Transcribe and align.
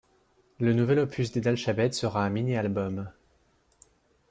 Le 0.59 0.73
nouvel 0.73 0.97
opus 0.97 1.31
des 1.31 1.41
Dal 1.41 1.55
Shabet 1.57 1.91
sera 1.91 2.25
un 2.25 2.31
mini-album. 2.31 3.11